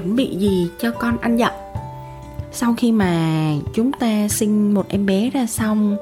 [0.00, 1.52] Chuẩn bị gì cho con ăn dặm?
[2.52, 5.96] Sau khi mà chúng ta sinh một em bé ra xong,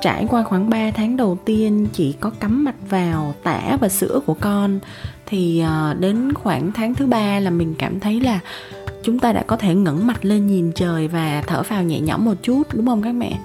[0.00, 4.20] trải qua khoảng 3 tháng đầu tiên chỉ có cắm mặt vào tả và sữa
[4.26, 4.78] của con,
[5.26, 8.40] thì ờ, đến khoảng tháng thứ ba là mình cảm thấy là
[9.02, 12.24] chúng ta đã có thể ngẩng mặt lên nhìn trời và thở phào nhẹ nhõm
[12.24, 13.38] một chút, đúng không các mẹ?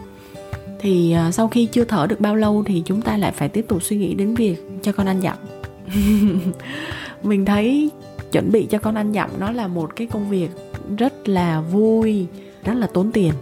[0.79, 3.65] Thì ờ, sau khi chưa thở được bao lâu thì chúng ta lại phải tiếp
[3.67, 5.37] tục suy nghĩ đến việc cho con ăn dặm.
[7.23, 7.89] Mình thấy
[8.31, 10.49] chuẩn bị cho con ăn dặm nó là một cái công việc
[10.97, 12.27] rất là vui,
[12.63, 13.33] rất là tốn tiền.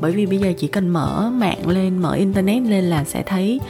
[0.00, 3.60] Bởi vì bây giờ chỉ cần mở mạng lên, mở internet lên là sẽ thấy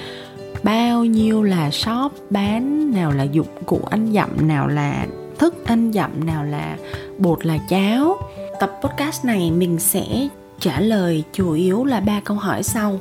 [0.63, 5.07] bao nhiêu là shop bán, nào là dụng cụ ăn dặm, nào là
[5.39, 6.77] thức ăn dặm, nào là
[7.19, 8.17] bột, là cháo.
[8.61, 10.29] Tập podcast này mình sẽ
[10.61, 12.99] trả lời chủ yếu là ba câu hỏi sau.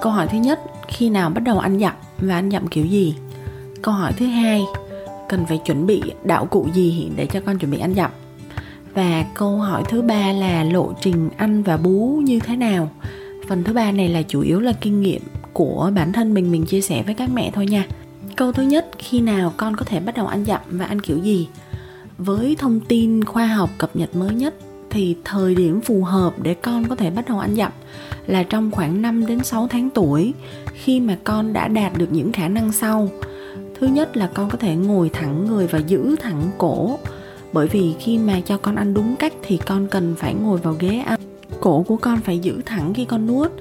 [0.00, 3.16] Câu hỏi thứ nhất, khi nào bắt đầu ăn dặm và ăn dặm kiểu gì?
[3.82, 4.62] Câu hỏi thứ hai
[5.28, 8.10] cần phải chuẩn bị đạo cụ gì để cho con chuẩn bị ăn dặm?
[8.94, 12.90] Và câu hỏi thứ ba là lộ trình ăn và bú như thế nào?
[13.48, 15.22] Phần thứ ba này là chủ yếu là kinh nghiệm
[15.52, 17.86] của bản thân mình mình chia sẻ với các mẹ thôi nha.
[18.36, 21.18] Câu thứ nhất, khi nào con có thể bắt đầu ăn dặm và ăn kiểu
[21.18, 21.48] gì?
[22.18, 24.54] Với thông tin khoa học cập nhật mới nhất
[24.90, 27.72] thì thời điểm phù hợp để con có thể bắt đầu ăn dặm
[28.26, 30.34] là trong khoảng 5 đến 6 tháng tuổi,
[30.74, 33.08] khi mà con đã đạt được những khả năng sau
[33.80, 36.98] thứ nhất là con có thể ngồi thẳng người và giữ thẳng cổ.
[37.52, 40.76] Bởi vì khi mà cho con ăn đúng cách thì con cần phải ngồi vào
[40.78, 41.20] ghế ăn.
[41.60, 43.52] Cổ của con phải giữ thẳng khi con nuốt.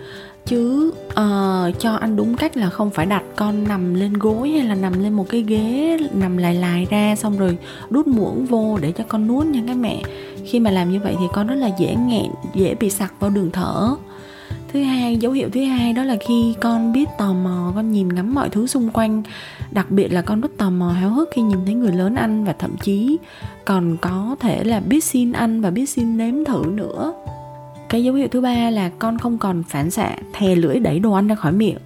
[0.45, 4.67] Chứ uh, cho ăn đúng cách là không phải đặt con nằm lên gối hay
[4.67, 7.57] là nằm lên một cái ghế nằm lài lài ra xong rồi
[7.89, 10.01] đút muỗng vô để cho con nuốt nha các mẹ.
[10.45, 13.29] Khi mà làm như vậy thì con rất là dễ nghẹn dễ bị sặc vào
[13.29, 13.95] đường thở
[14.73, 18.09] thứ hai, dấu hiệu thứ hai đó là khi con biết tò mò, con nhìn
[18.09, 19.23] ngắm mọi thứ xung quanh,
[19.71, 22.45] đặc biệt là con rất tò mò, háo hức khi nhìn thấy người lớn ăn
[22.45, 23.17] và thậm chí
[23.65, 27.13] còn có thể là biết xin ăn và biết xin nếm thử nữa.
[27.89, 31.11] Cái dấu hiệu thứ ba là con không còn phản xạ, thè lưỡi đẩy đồ
[31.11, 31.77] ăn ra khỏi miệng.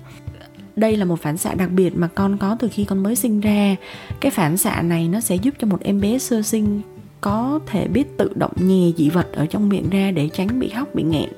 [0.76, 3.42] Đây là một phản xạ đặc biệt mà con có từ khi con mới sinh
[3.42, 3.76] ra.
[4.20, 6.82] Cái phản xạ này nó sẽ giúp cho một em bé sơ sinh
[7.22, 10.70] có thể biết tự động nhè dị vật ở trong miệng ra để tránh bị
[10.70, 11.30] hóc bị nghẹn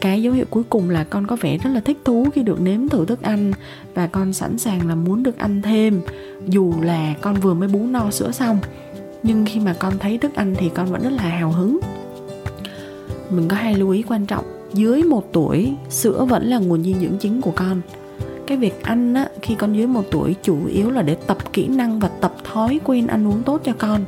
[0.00, 2.60] cái dấu hiệu cuối cùng là con có vẻ rất là thích thú khi được
[2.60, 3.52] nếm thử thức ăn
[3.94, 6.00] và con sẵn sàng là muốn được ăn thêm
[6.46, 8.58] dù là con vừa mới bú no sữa xong.
[9.22, 11.80] Nhưng khi mà con thấy thức ăn thì con vẫn rất là hào hứng.
[13.30, 14.44] Mình có hai lưu ý quan trọng.
[14.74, 17.80] Dưới một tuổi sữa vẫn là nguồn dinh dưỡng chính của con.
[18.46, 21.68] Cái việc ăn á, khi con dưới một tuổi chủ yếu là để tập kỹ
[21.68, 24.04] năng và tập thói quen ăn uống tốt cho con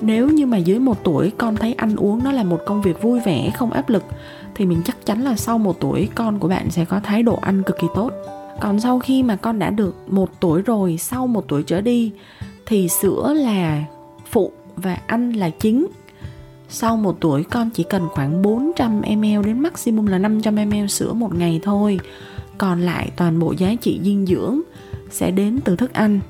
[0.00, 3.02] nếu như mà dưới một tuổi con thấy ăn uống nó là một công việc
[3.02, 4.04] vui vẻ, không áp lực,
[4.54, 7.38] thì mình chắc chắn là sau một tuổi con của bạn sẽ có thái độ
[7.42, 8.12] ăn cực kỳ tốt.
[8.60, 12.12] Còn sau khi mà con đã được một tuổi rồi, sau một tuổi trở đi,
[12.66, 13.84] thì sữa là
[14.30, 15.86] phụ và ăn là chính.
[16.68, 21.60] Sau một tuổi, con chỉ cần khoảng 400ml đến maximum là 500ml sữa một ngày
[21.62, 22.00] thôi.
[22.58, 24.60] Còn lại toàn bộ giá trị dinh dưỡng
[25.10, 26.20] sẽ đến từ thức ăn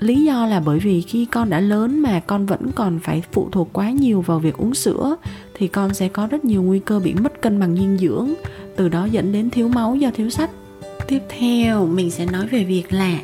[0.00, 3.48] lý do là bởi vì khi con đã lớn mà con vẫn còn phải phụ
[3.52, 5.16] thuộc quá nhiều vào việc uống sữa,
[5.54, 8.34] thì con sẽ có rất nhiều nguy cơ bị mất cân bằng dinh dưỡng,
[8.76, 10.50] từ đó dẫn đến thiếu máu do thiếu sắt.
[11.08, 13.18] Tiếp theo, mình sẽ nói về việc là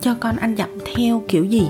[0.00, 1.68] cho con ăn dặm theo kiểu gì.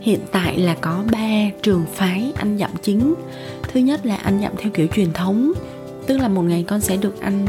[0.00, 3.14] Hiện tại là có ba trường phái ăn dặm chính.
[3.62, 5.52] Thứ nhất là ăn dặm theo kiểu truyền thống,
[6.06, 7.46] tức là một ngày con sẽ được ăn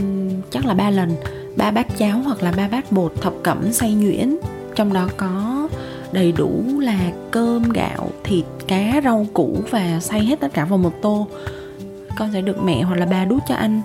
[0.51, 1.15] chắc là ba lần,
[1.55, 4.37] ba bát cháo hoặc là ba bát bột thập cẩm xay nhuyễn,
[4.75, 5.56] trong đó có
[6.17, 10.77] đầy đủ là cơm, gạo, thịt, cá, rau củ và xay hết tất cả vào
[10.77, 11.27] một tô.
[12.15, 13.81] Con sẽ được mẹ hoặc là bà đút cho anh.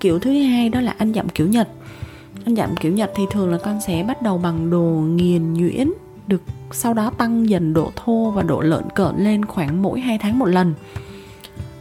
[0.00, 1.68] kiểu thứ hai đó là ăn dặm kiểu nhật.
[2.44, 4.82] Ăn dặm kiểu nhật thì thường là con sẽ bắt đầu bằng đồ
[5.16, 5.90] nghiền nhuyễn,
[6.26, 6.42] được
[6.72, 10.38] sau đó tăng dần độ thô và độ lợn cợn lên khoảng mỗi 2 tháng
[10.38, 10.74] một lần.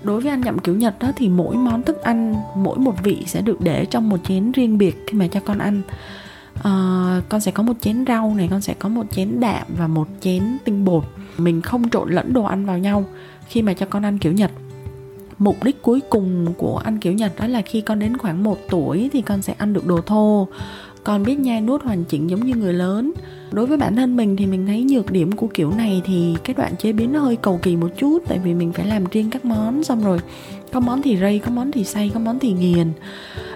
[0.04, 3.24] Đối với ăn dặm kiểu nhật đó thì mỗi món thức ăn, mỗi một vị
[3.26, 5.82] sẽ được để trong một chén riêng biệt khi mà cho con ăn
[6.68, 9.88] uh, con sẽ có một chén rau này con sẽ có một chén đạm và
[9.88, 11.04] một chén tinh bột.
[11.38, 13.06] Mình không trộn lẫn đồ ăn vào nhau
[13.48, 14.52] khi mà cho con ăn kiểu nhật.
[15.38, 18.58] Mục đích cuối cùng của ăn kiểu nhật đó là khi con đến khoảng 1
[18.70, 20.48] tuổi thì con sẽ ăn được đồ thô.
[21.04, 23.12] Con biết nhai nuốt hoàn chỉnh giống như người lớn.
[23.52, 26.54] Đối với bản thân mình thì mình thấy nhược điểm của kiểu này thì cái
[26.54, 29.30] đoạn chế biến nó hơi cầu kỳ một chút tại vì mình phải làm riêng
[29.30, 30.20] các món xong rồi
[30.72, 32.88] có món thì rây có món thì xay có món thì nghiền.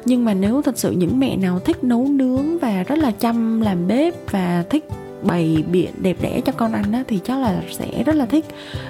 [0.05, 3.61] Nhưng mà nếu thật sự những mẹ nào thích nấu nướng và rất là chăm
[3.61, 4.87] làm bếp và thích
[5.23, 8.45] bày biện đẹp đẽ cho con ăn á, thì chắc là sẽ rất là thích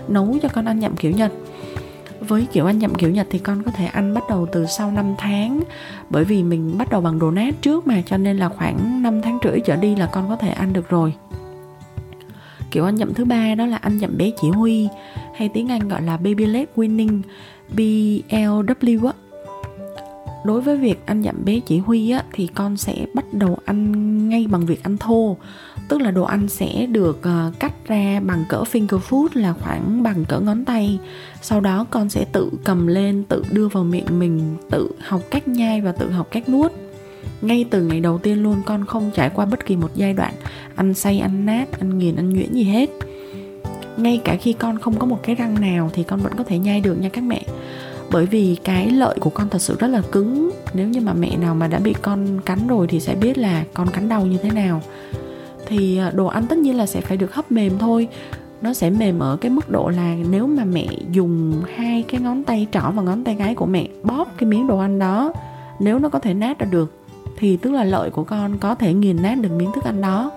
[0.08, 1.32] nấu cho con ăn nhậm kiểu nhật.
[2.28, 4.92] Với kiểu ăn nhậm kiểu Nhật thì con có thể ăn bắt đầu từ sau
[4.92, 5.64] 5 tháng
[6.10, 9.22] bởi vì mình bắt đầu bằng đồ nát trước mà cho nên là khoảng 5
[9.22, 11.14] tháng rưỡi trở đi là con có thể ăn được rồi.
[12.72, 14.88] Kiểu ăn nhậm thứ ba đó là ăn nhậm bé chỉ huy
[15.36, 17.22] hay tiếng Anh gọi là baby led winning.
[17.76, 19.14] BLW á.
[20.46, 24.30] Đối với việc anh dặm bé chỉ huy á, thì con sẽ bắt đầu ăn
[24.30, 25.38] ngay bằng việc ăn thô.
[25.88, 30.04] Tức là đồ ăn sẽ được uh, cắt ra bằng cỡ finger food là khoảng
[30.04, 31.00] bằng cỡ ngón tay.
[31.42, 35.48] Sau đó con sẽ tự cầm lên tự đưa vào miệng mình tự học cách
[35.48, 36.72] nhai và tự học cách nuốt.
[37.42, 40.34] Ngay từ ngày đầu tiên luôn con không trải qua bất kỳ một giai đoạn
[40.76, 42.90] ăn say ăn nát ăn nghiền ăn nhuyễn gì hết
[43.98, 46.58] ngay cả khi con không có một cái răng nào thì con vẫn có thể
[46.60, 47.42] nhai được nha các mẹ.
[48.12, 50.50] Bởi vì cái lợi của con thật sự rất là cứng.
[50.74, 53.64] Nếu như mà mẹ nào mà đã bị con cắn rồi thì sẽ biết là
[53.74, 54.82] con cắn đau như thế nào.
[55.68, 58.08] Thì à, đồ ăn tất nhiên là sẽ phải được hấp mềm thôi.
[58.62, 62.44] Nó sẽ mềm ở cái mức độ là nếu mà mẹ dùng hai cái ngón
[62.44, 65.34] tay trỏ và ngón tay cái của mẹ bóp cái miếng đồ ăn đó,
[65.80, 66.92] nếu nó có thể nát ra được,
[67.38, 70.32] thì tức là lợi của con có thể nghiền nát được miếng thức ăn đó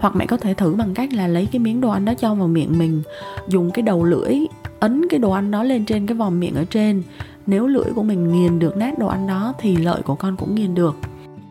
[0.00, 2.34] hoặc mẹ có thể thử bằng cách là lấy cái miếng đồ ăn đó cho
[2.34, 3.02] vào miệng mình,
[3.48, 4.34] dùng cái đầu lưỡi
[4.80, 7.02] ấn cái đồ ăn đó lên trên cái vòm miệng ở trên.
[7.46, 10.54] Nếu lưỡi của mình nghiền được nát đồ ăn đó thì lợi của con cũng
[10.54, 10.96] nghiền được.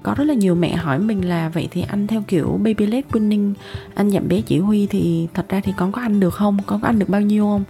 [0.04, 3.06] Có rất là nhiều mẹ hỏi mình là vậy thì ăn theo kiểu baby led
[3.12, 3.54] winning
[3.94, 6.58] ăn dặm bé chỉ huy thì thật ra thì con có ăn được không?
[6.66, 7.64] Con có ăn được bao nhiêu không?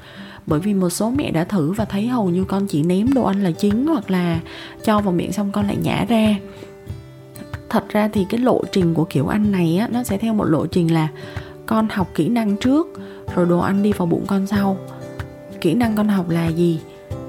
[0.48, 3.24] Bởi vì một số mẹ đã thử và thấy hầu như con chỉ ném đồ
[3.24, 4.40] ăn là chính hoặc là
[4.84, 6.36] cho vào miệng xong con lại nhả ra
[7.70, 10.44] thật ra thì cái lộ trình của kiểu ăn này á, nó sẽ theo một
[10.44, 11.08] lộ trình là
[11.66, 12.88] con học kỹ năng trước,
[13.36, 14.78] rồi đồ ăn đi vào bụng con sau.
[15.62, 16.80] Kỹ năng con học là gì?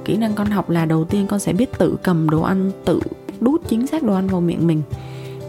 [0.05, 3.01] Kỹ năng con học là đầu tiên con sẽ biết tự cầm đồ ăn, tự
[3.41, 4.83] đút chính xác đồ ăn vào miệng mình.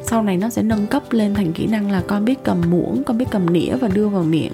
[0.04, 3.04] Sau này nó sẽ nâng cấp lên thành kỹ năng là con biết cầm muỗng,
[3.04, 4.52] con biết cầm nĩa và đưa vào miệng.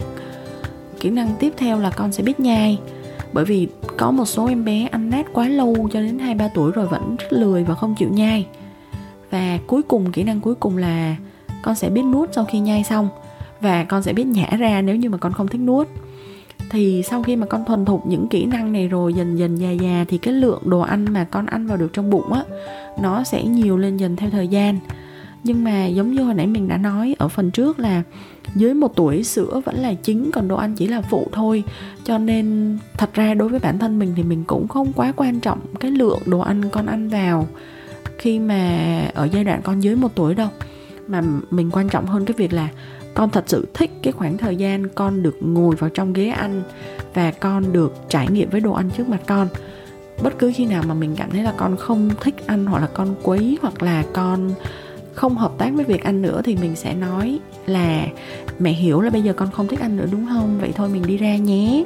[1.00, 2.80] Kỹ năng tiếp theo là con sẽ biết nhai.
[3.34, 3.68] Bởi vì
[3.98, 6.88] có một số em bé ăn nát quá lâu, cho đến hai ba tuổi rồi
[6.88, 8.48] vẫn rất lười và không chịu nhai
[9.30, 11.16] và cuối cùng, kỹ năng cuối cùng là
[11.64, 13.10] con sẽ biết nuốt sau khi nhai xong.
[13.62, 15.88] Và con sẽ biết nhả ra nếu như mà con không thích nuốt.
[16.70, 19.72] Thì sau khi mà con thuần thục những kỹ năng này rồi, dần dần già
[19.72, 22.44] già, thì cái lượng đồ ăn mà con ăn vào được trong bụng á,
[23.02, 24.80] nó sẽ nhiều lên dần theo thời gian.
[25.44, 28.04] Nhưng mà giống như hồi nãy mình đã nói ở phần trước là
[28.56, 31.64] dưới một tuổi sữa vẫn là chính, còn đồ ăn chỉ là phụ thôi.
[32.04, 35.40] Cho nên thật ra đối với bản thân mình thì mình cũng không quá quan
[35.40, 37.48] trọng cái lượng đồ ăn con ăn vào
[38.18, 40.50] khi mà ở giai đoạn con dưới một tuổi đâu,
[41.08, 42.70] mà mình quan trọng hơn cái việc là
[43.14, 46.64] con thật sự thích cái khoảng thời gian con được ngồi vào trong ghế ăn
[47.14, 49.48] và con được trải nghiệm với đồ ăn trước mặt con.
[50.24, 52.88] Bất cứ khi nào mà mình cảm thấy là con không thích ăn hoặc là
[52.88, 54.52] con quấy hoặc là con
[55.14, 58.06] không hợp tác với việc ăn nữa thì mình sẽ nói là
[58.60, 60.58] mẹ hiểu là bây giờ con không thích ăn nữa, đúng không?
[60.62, 61.84] Vậy thôi mình đi ra nhé.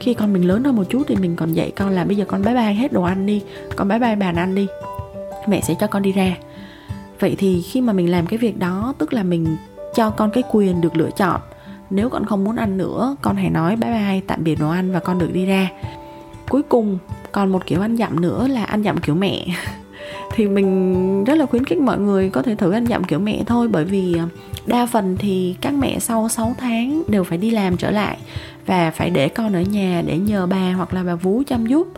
[0.00, 2.24] Khi con mình lớn hơn một chút thì mình còn dạy con là bây giờ
[2.28, 3.42] con bye bye hết đồ ăn đi,
[3.76, 4.66] con bye bye bàn ăn đi
[5.48, 6.36] mẹ sẽ cho con đi ra.
[7.20, 9.56] Vậy thì khi mà mình làm cái việc đó, tức là mình
[9.94, 11.40] cho con cái quyền được lựa chọn,
[11.90, 14.92] nếu con không muốn ăn nữa, con hãy nói bye bye, tạm biệt đồ ăn
[14.92, 15.70] và con được đi ra.
[16.48, 16.98] Cuối cùng,
[17.32, 19.46] còn một kiểu ăn dặm nữa là ăn dặm kiểu mẹ.
[20.32, 23.42] thì mình rất là khuyến khích mọi người có thể thử ăn dặm kiểu mẹ
[23.46, 24.28] thôi, bởi vì à,
[24.66, 28.18] đa phần thì các mẹ sau 6 tháng đều phải đi làm trở lại
[28.66, 31.88] và phải để con ở nhà để nhờ bà hoặc là bà vú chăm giúp.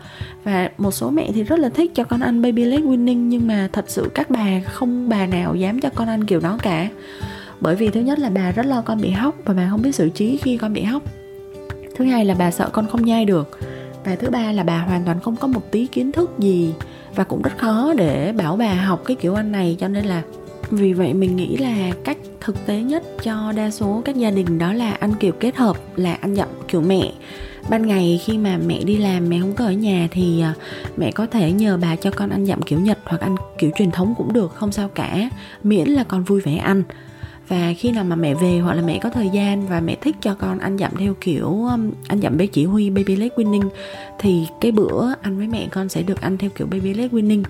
[0.44, 3.46] Và một số mẹ thì rất là thích cho con ăn baby leg winning nhưng
[3.46, 6.88] mà thật sự các bà không, bà nào dám cho con ăn kiểu đó cả.
[7.60, 9.94] Bởi vì thứ nhất là bà rất lo con bị hóc và bà không biết
[9.94, 11.02] xử trí khi con bị hóc.
[11.96, 13.58] Thứ hai là bà sợ con không nhai được.
[14.04, 16.74] Và thứ ba là bà hoàn toàn không có một tí kiến thức gì
[17.16, 20.22] và cũng rất khó để bảo bà học cái kiểu ăn này, cho nên là
[20.70, 24.58] vì vậy mình nghĩ là cách thực tế nhất cho đa số các gia đình
[24.58, 27.12] đó là ăn kiểu kết hợp, là ăn dặm kiểu mẹ.
[27.70, 30.54] Ban ngày khi mà mẹ đi làm, mẹ không có ở nhà thì à,
[30.96, 33.90] mẹ có thể nhờ bà cho con ăn dặm kiểu nhật hoặc ăn kiểu truyền
[33.90, 35.30] thống cũng được, không sao cả.
[35.62, 36.82] Miễn là con vui vẻ ăn
[37.48, 40.16] và khi nào mà mẹ về hoặc là mẹ có thời gian và mẹ thích
[40.20, 43.68] cho con ăn dặm theo kiểu um, ăn dặm bé chỉ huy, baby led winning
[44.18, 47.42] thì cái bữa ăn với mẹ con sẽ được ăn theo kiểu baby led winning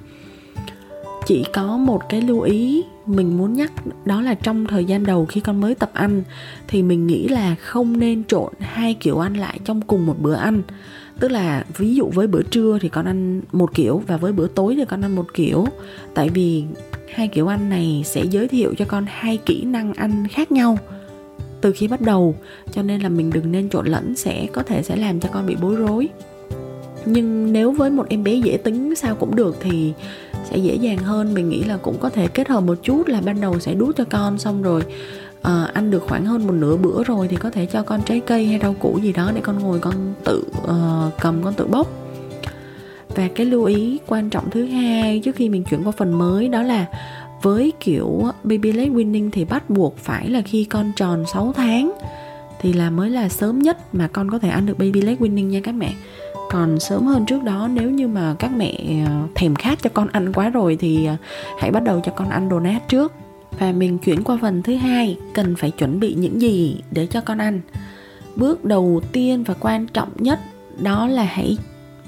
[1.27, 3.73] chỉ có một cái lưu ý mình muốn nhắc,
[4.05, 6.23] đó là trong thời gian đầu khi con mới tập ăn,
[6.69, 10.35] thì mình nghĩ là không nên trộn hai kiểu ăn lại trong cùng một bữa
[10.35, 10.63] ăn.
[11.21, 14.47] Tức là ví dụ với bữa trưa thì con ăn một kiểu và với bữa
[14.47, 15.67] tối thì con ăn một kiểu.
[16.15, 16.65] Tại vì
[17.15, 20.79] hai kiểu ăn này sẽ giới thiệu cho con hai kỹ năng ăn khác nhau.
[21.61, 22.35] Từ khi bắt đầu
[22.73, 25.47] cho nên là mình đừng nên trộn lẫn sẽ có thể sẽ làm cho con
[25.47, 26.09] bị bối rối.
[27.05, 29.93] Nhưng nếu với một em bé dễ tính sao cũng được thì
[30.51, 31.35] sẽ dễ dàng hơn.
[31.35, 33.97] Mình nghĩ là cũng có thể kết hợp một chút là ban đầu sẽ đút
[33.97, 34.83] cho con xong rồi
[35.47, 38.21] uh, ăn được khoảng hơn một nửa bữa rồi thì có thể cho con trái
[38.21, 41.67] cây hay rau củ gì đó để con ngồi con tự uh, cầm con tự
[41.67, 42.06] bốc
[43.17, 46.49] và cái lưu ý quan trọng thứ hai trước khi mình chuyển qua phần mới
[46.49, 46.87] đó là
[47.43, 51.93] với kiểu baby led winning thì bắt buộc phải là khi con tròn 6 tháng
[52.61, 55.47] thì là mới là sớm nhất mà con có thể ăn được baby led winning
[55.47, 55.95] nha các mẹ.
[56.51, 58.73] Còn sớm hơn trước đó, nếu như mà các mẹ
[59.07, 61.17] à, thèm khát cho con ăn quá rồi thì à,
[61.59, 63.13] hãy bắt đầu cho con ăn đồ nát trước.
[63.59, 67.21] Và mình chuyển qua phần thứ hai, cần phải chuẩn bị những gì để cho
[67.21, 67.61] con ăn?
[68.37, 70.41] Bước đầu tiên và quan trọng nhất
[70.79, 71.59] đó là hãy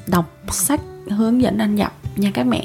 [0.06, 2.64] đọc sách hướng dẫn ăn dặm nha các mẹ.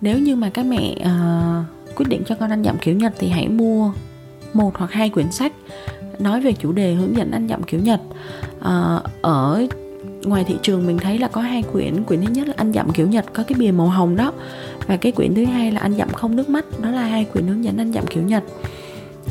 [0.00, 3.28] Nếu như mà các mẹ uh, quyết định cho con ăn dặm kiểu nhật thì
[3.28, 3.92] hãy mua
[4.52, 5.52] một hoặc hai quyển sách
[6.18, 8.00] nói về chủ đề hướng dẫn ăn dặm kiểu nhật.
[8.58, 9.66] Uh, ở
[10.24, 12.92] ngoài thị trường mình thấy là có hai quyển quyển thứ nhất là ăn dặm
[12.92, 14.32] kiểu nhật có cái bìa màu hồng đó
[14.86, 17.46] và cái quyển thứ hai là ăn dặm không nước mắt đó là hai quyển
[17.46, 18.44] hướng dẫn ăn dặm kiểu nhật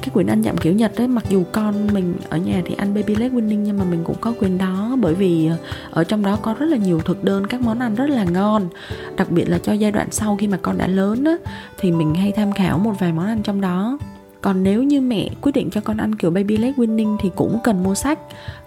[0.01, 2.93] cái quyển ăn dặm kiểu nhật đấy mặc dù con mình ở nhà thì ăn
[2.93, 5.57] baby led winning nhưng mà mình cũng có quyển đó, bởi vì ờ,
[5.91, 8.69] ở trong đó có rất là nhiều thực đơn, các món ăn rất là ngon.
[9.17, 11.35] Đặc biệt là cho giai đoạn sau khi mà con đã lớn á,
[11.77, 13.97] thì mình hay tham khảo một vài món ăn trong đó.
[14.41, 17.59] Còn nếu như mẹ quyết định cho con ăn kiểu baby led winning thì cũng
[17.63, 18.19] cần mua sách.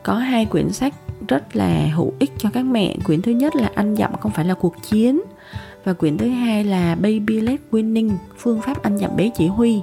[0.02, 0.94] Có hai quyển sách
[1.28, 2.96] rất là hữu ích cho các mẹ.
[3.04, 5.20] Quyển thứ nhất là ăn dặm không phải là cuộc chiến
[5.84, 9.80] và quyển thứ hai là Baby Led Winning, phương pháp ăn dặm bé chỉ huy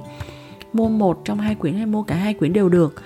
[0.78, 3.02] mua một trong hai quyển hay mua cả hai quyển đều được.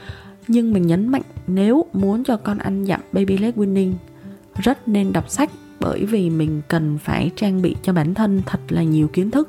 [0.48, 3.92] Nhưng mình nhấn mạnh nếu muốn cho con ăn dặm Baby Led Winning,
[4.54, 5.50] rất nên đọc sách
[5.80, 9.48] bởi vì mình cần phải trang bị cho bản thân thật là nhiều kiến thức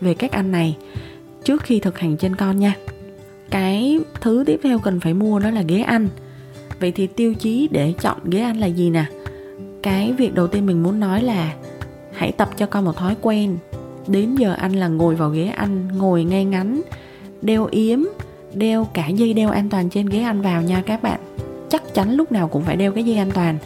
[0.00, 0.76] về cách ăn này
[1.44, 2.74] trước khi thực hành trên con nha.
[3.50, 6.08] Cái thứ tiếp theo cần phải mua đó là ghế ăn.
[6.80, 9.04] Vậy thì tiêu chí để chọn ghế ăn là gì nè?
[9.82, 11.54] Cái việc đầu tiên mình muốn nói là
[12.12, 13.58] hãy tập cho con một thói quen.
[14.06, 16.82] Đến giờ ăn là ngồi vào ghế ăn, ngồi ngay ngắn
[17.44, 18.00] đeo yếm,
[18.54, 21.20] đeo cả dây đeo an toàn trên ghế ăn vào nha các bạn.
[21.68, 23.58] Chắc chắn lúc nào cũng phải đeo cái dây an toàn.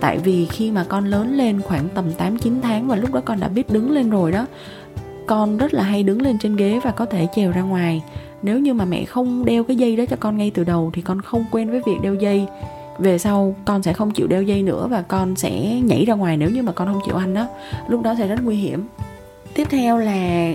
[0.00, 3.20] Tại vì khi mà con lớn lên khoảng tầm 8 9 tháng và lúc đó
[3.24, 4.46] con đã biết đứng lên rồi đó,
[5.26, 8.02] con rất là hay đứng lên trên ghế và có thể trèo ra ngoài.
[8.42, 11.02] Nếu như mà mẹ không đeo cái dây đó cho con ngay từ đầu thì
[11.02, 12.46] con không quen với việc đeo dây.
[12.98, 16.36] Về sau, con sẽ không chịu đeo dây nữa và con sẽ nhảy ra ngoài
[16.36, 17.46] nếu như mà con không chịu ăn đó.
[17.88, 18.86] Lúc đó sẽ rất nguy hiểm.
[19.54, 20.52] Tiếp theo là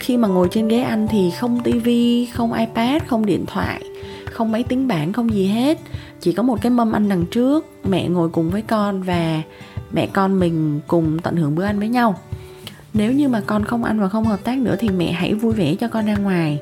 [0.00, 3.82] khi mà ngồi trên ghế ăn thì không tivi không ipad, không điện thoại,
[4.24, 5.78] không máy tính bảng, không gì hết.
[6.20, 9.42] Chỉ có một cái mâm ăn đằng trước, mẹ ngồi cùng với con và
[9.92, 12.14] mẹ con mình cùng tận hưởng bữa ăn với nhau.
[12.94, 15.52] Nếu như mà con không ăn và không hợp tác nữa thì mẹ hãy vui
[15.52, 16.58] vẻ cho con ra ngoài.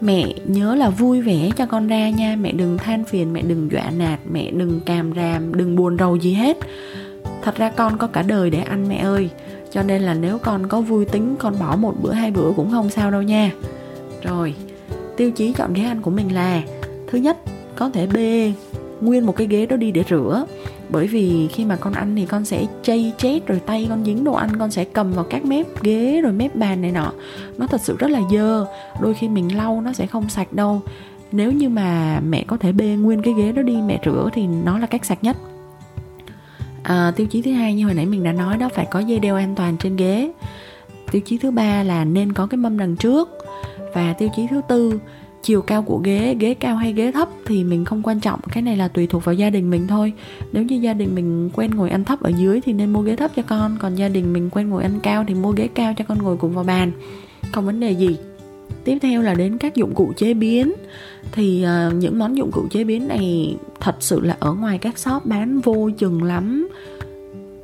[0.00, 3.70] Mẹ nhớ là vui vẻ cho con ra nha, mẹ đừng than phiền, mẹ đừng
[3.72, 6.56] dọa nạt, mẹ đừng càm ràm, đừng buồn rầu gì hết.
[7.42, 9.30] Thật ra con có cả đời để ăn mẹ ơi
[9.70, 12.70] cho nên là nếu con có vui tính, con bỏ một bữa, hai bữa cũng
[12.70, 13.50] không sao đâu nha.
[14.22, 14.54] Rồi,
[15.16, 16.62] tiêu chí chọn ghế ăn của mình là,
[17.06, 17.36] thứ nhất,
[17.76, 18.52] có thể bê
[19.00, 20.46] nguyên một cái ghế đó đi để rửa.
[20.88, 24.24] Bởi vì khi mà con ăn thì con sẽ chây chết rồi tay con dính
[24.24, 27.12] đồ ăn, con sẽ cầm vào các mép ghế, rồi mép bàn này nọ.
[27.58, 28.66] Nó thật sự rất là dơ,
[29.00, 30.80] đôi khi mình lau nó sẽ không sạch đâu.
[31.32, 34.46] Nếu như mà mẹ có thể bê nguyên cái ghế đó đi, mẹ rửa thì
[34.46, 35.36] nó là cách sạch nhất
[36.82, 39.18] à, tiêu chí thứ hai như hồi nãy mình đã nói đó phải có dây
[39.18, 40.30] đeo an toàn trên ghế.
[41.10, 43.28] Tiêu chí thứ ba là nên có cái mâm đằng trước.
[43.94, 45.00] Và tiêu chí thứ tư
[45.42, 48.62] chiều cao của ghế ghế cao hay ghế thấp thì mình không quan trọng cái
[48.62, 50.12] này là tùy thuộc vào gia đình mình thôi.
[50.52, 53.16] Nếu như gia đình mình quen ngồi ăn thấp ở dưới thì nên mua ghế
[53.16, 55.94] thấp cho con còn gia đình mình quen ngồi ăn cao thì mua ghế cao
[55.96, 56.92] cho con ngồi cùng vào bàn.
[57.52, 58.16] Không vấn đề gì
[58.84, 60.72] tiếp theo là đến các dụng cụ chế biến.
[61.32, 64.98] Thì uh, những món dụng cụ chế biến này thật sự là ở ngoài các
[64.98, 66.68] shop bán vô chừng lắm.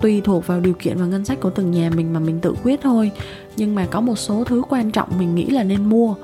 [0.01, 2.55] Tùy thuộc vào điều kiện và ngân sách của từng nhà mình mà mình tự
[2.63, 3.11] quyết thôi.
[3.57, 6.15] Nhưng mà có một số thứ quan trọng mình nghĩ là nên mua.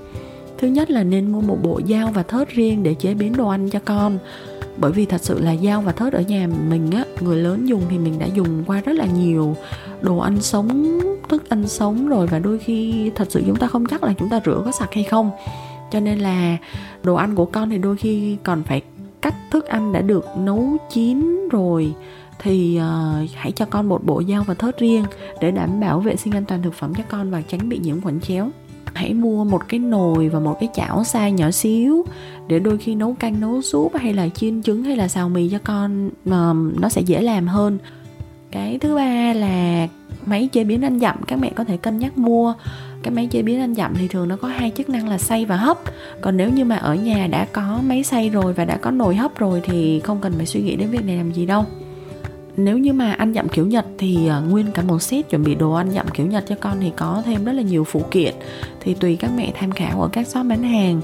[0.59, 3.49] Thứ nhất là nên mua một bộ dao và thớt riêng để chế biến đồ
[3.49, 4.19] ăn cho con.
[4.77, 7.83] Bởi vì thật sự là dao và thớt ở nhà mình á người lớn dùng
[7.91, 9.57] thì mình đã dùng qua rất là nhiều
[10.01, 11.01] đồ ăn sống
[11.33, 14.29] thức ăn sống rồi và đôi khi thật sự chúng ta không chắc là chúng
[14.29, 15.31] ta rửa có sạch hay không.
[15.91, 16.57] Cho nên là
[17.03, 18.83] đồ ăn của con thì đôi khi còn phải
[19.23, 21.95] cắt thức ăn đã được nấu chín rồi.
[22.39, 25.05] Thì uh, hãy cho con một bộ dao và thớt riêng
[25.41, 28.01] để đảm bảo vệ sinh an toàn thực phẩm cho con và tránh bị nhiễm
[28.01, 28.49] khuẩn chéo.
[28.95, 32.05] Hãy mua một cái nồi và một cái chảo xay nhỏ xíu
[32.47, 35.49] để đôi khi nấu canh nấu súp hay là chiên trứng hay là xào mì
[35.49, 37.79] cho con uh, nó sẽ dễ làm hơn
[38.53, 39.89] cái thứ ba là
[40.27, 42.55] máy chế biến ăn dặm, các mẹ có thể cân nhắc mua.
[43.03, 45.45] Cái máy chế biến ăn dặm thì thường nó có hai chức năng là xay
[45.45, 45.79] và hấp.
[46.21, 49.17] Còn nếu như mà ở nhà đã có máy xay rồi và đã có nồi
[49.17, 51.65] hấp rồi thì không cần phải suy nghĩ đến việc này làm gì đâu.
[52.57, 55.55] Nếu như mà ăn dặm kiểu Nhật thì ờ, nguyên cả một set chuẩn bị
[55.55, 58.35] đồ ăn dặm kiểu Nhật cho con thì có thêm rất là nhiều phụ kiện.
[58.81, 61.01] Thì tùy các mẹ tham khảo ở các shop bán hàng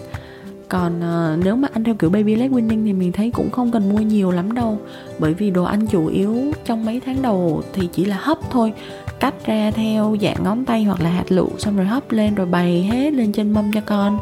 [0.68, 3.70] còn uh, nếu mà ăn theo kiểu baby led winning thì mình thấy cũng không
[3.70, 4.78] cần mua nhiều lắm đâu.
[5.18, 8.72] Bởi vì đồ ăn chủ yếu trong mấy tháng đầu thì chỉ là hấp thôi.
[9.20, 12.46] Cắt ra theo dạng ngón tay hoặc là hạt lựu xong rồi hấp lên rồi
[12.46, 14.18] bày hết lên trên mâm cho con.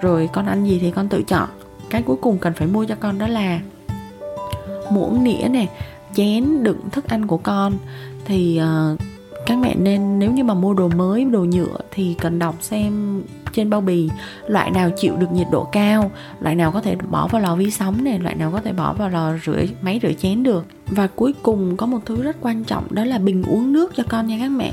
[0.00, 1.48] Rồi con ăn gì thì con tự chọn.
[1.90, 3.60] Cái cuối cùng cần phải mua cho con đó là
[4.90, 5.66] muỗng nĩa nè
[6.14, 7.72] chén đựng thức ăn của con.
[8.24, 8.60] Thì
[8.92, 9.00] uh,
[9.46, 13.22] các mẹ nên, nếu như mà mua đồ mới, đồ nhựa thì cần đọc xem
[13.52, 14.10] trên bao bì
[14.46, 17.70] loại nào chịu được nhiệt độ cao, loại nào có thể bỏ vào lò vi
[17.70, 20.66] sóng này loại nào có thể bỏ vào lò rửa, máy rửa chén được.
[20.86, 24.02] Và cuối cùng có một thứ rất quan trọng, đó là bình uống nước cho
[24.08, 24.72] con nha các mẹ.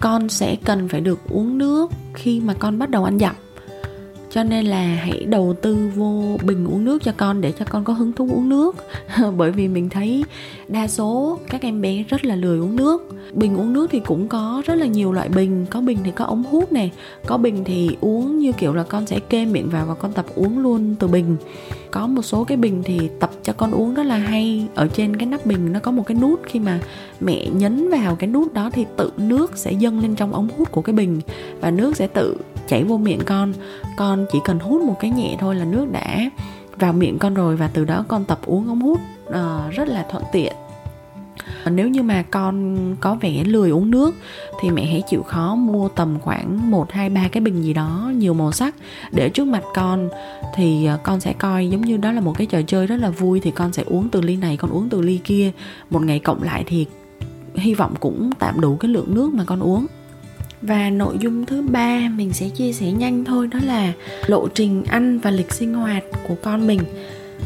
[0.00, 3.34] Con sẽ cần phải được uống nước khi mà con bắt đầu ăn dặm
[4.30, 7.84] cho nên là hãy đầu tư vô bình uống nước cho con để cho con
[7.84, 8.76] có hứng thú uống nước.
[9.36, 10.24] Bởi vì mình thấy
[10.68, 13.14] đa số các em bé rất là lười uống nước.
[13.32, 15.66] Bình uống nước thì cũng có rất là nhiều loại bình.
[15.70, 16.92] Có bình thì có ống hút này,
[17.26, 20.26] có bình thì uống như kiểu là con sẽ kê miệng vào và con tập
[20.34, 21.36] uống luôn từ bình.
[21.90, 24.66] Có một số cái bình thì tập cho con uống rất là hay.
[24.74, 26.80] Ở trên cái nắp bình nó có một cái nút, khi mà
[27.20, 30.72] mẹ nhấn vào cái nút đó thì tự nước sẽ dâng lên trong ống hút
[30.72, 31.20] của cái bình
[31.60, 32.36] và nước sẽ tự
[32.68, 33.52] chảy vô miệng con.
[33.96, 36.30] Con chỉ cần hút một cái nhẹ thôi là nước đã
[36.76, 40.06] vào miệng con rồi và từ đó con tập uống ống hút uh, rất là
[40.10, 40.52] thuận tiện.
[41.70, 44.14] Nếu như mà con có vẻ lười uống nước
[44.60, 48.12] thì mẹ hãy chịu khó mua tầm khoảng 1 2 3 cái bình gì đó
[48.14, 48.74] nhiều màu sắc
[49.12, 50.08] để trước mặt con.
[50.54, 53.10] Thì ờ, con sẽ coi giống như đó là một cái trò chơi rất là
[53.10, 55.52] vui thì con sẽ uống từ ly này con uống từ ly kia.
[55.90, 56.86] Một ngày cộng lại thì
[57.54, 59.86] hy vọng cũng tạm đủ cái lượng nước mà con uống
[60.62, 63.92] và nội dung thứ ba mình sẽ chia sẻ nhanh thôi đó là
[64.26, 66.80] lộ trình ăn và lịch sinh hoạt của con mình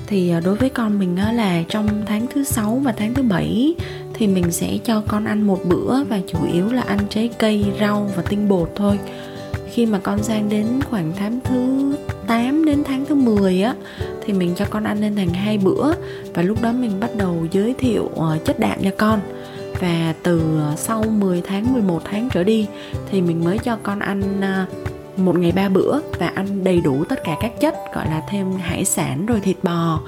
[0.07, 3.75] thì ờ, đối với con mình là trong tháng thứ sáu và tháng thứ bảy
[4.15, 7.65] thì mình sẽ cho con ăn một bữa và chủ yếu là ăn trái cây,
[7.81, 8.99] rau và tinh bột thôi.
[9.73, 11.95] Khi mà con sang đến khoảng tháng thứ
[12.27, 13.75] 8 đến tháng thứ 10 á
[14.25, 15.93] thì mình cho con ăn lên thành hai bữa
[16.35, 19.21] và lúc đó mình bắt đầu giới thiệu ờ, chất đạm cho con
[19.83, 22.67] và từ ờ, sau 10 tháng 11 tháng trở đi
[23.11, 24.67] thì mình mới cho con ăn à,
[25.17, 28.53] một ngày ba bữa và ăn đầy đủ tất cả các chất, gọi là thêm
[28.53, 30.01] hải sản rồi thịt bò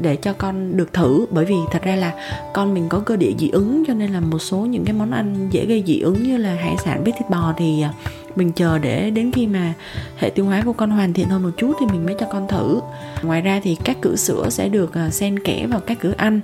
[0.00, 1.26] để cho con được thử.
[1.30, 2.12] Bởi vì thật ra là
[2.54, 5.10] con mình có cơ địa dị ứng cho nên là một số những cái món
[5.10, 7.92] ăn dễ gây dị ứng như là hải sản với thịt bò thì à,
[8.36, 9.74] mình chờ để đến khi mà
[10.16, 12.48] hệ tiêu hóa của con hoàn thiện hơn một chút thì mình mới cho con
[12.48, 12.80] thử.
[13.22, 16.40] Ngoài ra thì các cữ sữa sẽ được à, xen kẽ vào các cữ ăn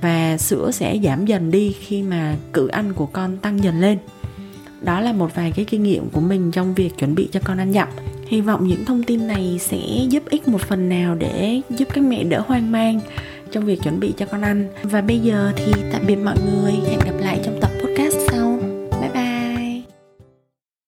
[0.00, 3.98] và sữa sẽ giảm dần đi khi mà cữ ăn của con tăng dần lên.
[4.80, 7.58] Đó là một vài cái kinh nghiệm của mình trong việc chuẩn bị cho con
[7.58, 7.88] ăn dặm
[8.30, 12.04] hy vọng những thông tin này sẽ giúp ích một phần nào để giúp các
[12.04, 13.00] mẹ đỡ hoang mang
[13.52, 14.68] trong việc chuẩn bị cho con ăn.
[14.82, 16.72] Và bây giờ thì tạm biệt mọi người.
[16.72, 17.69] Hẹn gặp lại trong tập